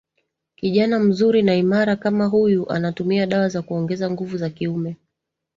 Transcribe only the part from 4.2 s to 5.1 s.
za kiume